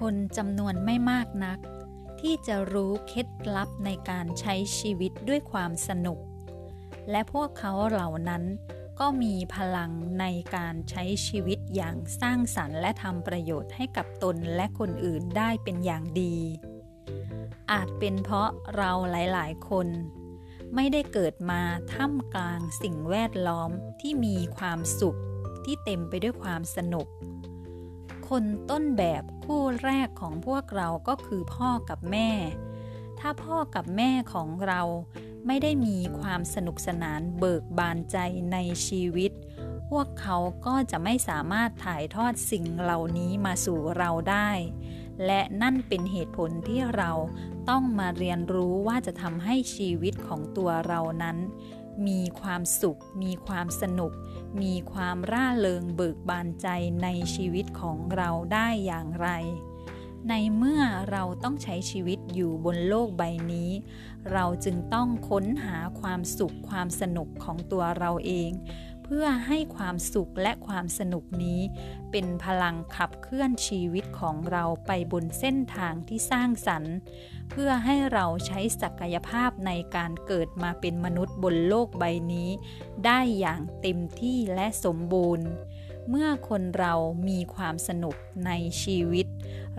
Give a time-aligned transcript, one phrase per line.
[0.00, 1.58] คนจำนวนไม่มากนัก
[2.20, 6.18] ที่จะรู้เคล็ดลับในการใช้ชีวิตด้วยความสนุก
[7.10, 8.42] และพวกเขาเหล่านั้น
[9.00, 9.90] ก็มีพลัง
[10.20, 10.26] ใน
[10.56, 16.36] การใช้ชีวิตอย่างสร้างสรรค์ และทำประโยชน์ให้กับตนและคนอื่นได้เป็นอย่างดี
[17.70, 19.88] อาจเป็นเพราะเราหลาย ๆ คน
[20.74, 21.62] ไม่ได้เกิดมา
[21.92, 23.70] ท่ามกลางสิ่งแวดล้อม
[24.00, 25.18] ที่มีความสุข
[25.64, 27.06] ที่เต็มไปด้วยความสนุก
[28.30, 32.30] คนต้นแบบคู่แรกของพวกเราก็คือพ่อกับแม่
[33.20, 34.82] ถ้าพ่อกับแม่ของเรา
[35.46, 38.16] ไม่ได้มีความสนุกสนานเบิกบานใจ
[38.52, 39.32] ในชีวิต
[39.90, 44.50] พวกเขาก็จะไม่สามารถถ่ายทอดสิ่งเหล่านี้มาสู่เราได้
[45.26, 47.10] และนั่นเป็นเหตุผลที่เรา
[47.68, 51.36] ต้องมาเรียนรู้ว่าจะทำให้ชีวิตของตัวเรานั้น
[52.06, 54.12] มีความสุข มีความสนุก
[54.62, 56.66] มีความร่าเริงเบิกบานใจ
[57.02, 59.28] ในชีวิตของเราได้อย่างไร
[60.28, 63.70] ในเมื่อเราต้องใช้ชีวิตอยู่บนโลกใบนี้
[64.32, 68.50] เราจึงต้องค้นหาความสุขความสนุกของตัวเราเอง
[69.14, 71.60] พื่อให้ความสุขและความสนุกนี้
[72.10, 76.94] เป็นพลังขับเคลื่อนชีวิตของเราไปบนเส้นทางที่สร้างสรรค์
[77.50, 82.50] เพื่อให้เราใช้ศักยภาพในการเกิดมาเป็นมนุษย์บนโลกใบนี้
[83.06, 85.46] ได้อย่างเต็มที่และสมบูรณ์
[86.08, 86.94] เมื่อคนเรา
[87.28, 88.16] มีความสนุก
[88.46, 89.26] ในชีวิต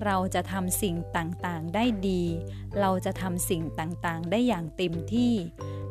[0.04, 2.24] เราจะทำสิ่งต่างๆได้ดี
[2.80, 5.34] เราจะทำสิ่งต่างๆ ได้อย่างเต็มที่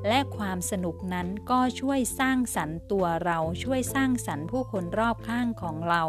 [0.09, 6.03] และความสนุกนั้นก็ช่วยสร้างสรรค์ตัวเราช่วยสร้างสรรค์ผู้คนรอบข้างของเรา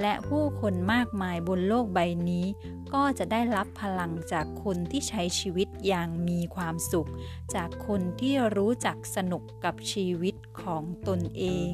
[0.00, 1.98] และผู้คนมากมายบนโลกใบ
[2.30, 2.46] นี้
[2.94, 7.10] ก็จะได้รับพลังจากคนที่ใช้ชีวิตอย่างมีความสุข
[7.54, 11.72] จากคนที่รู้จักสนุกกับชีวิตของตนเอง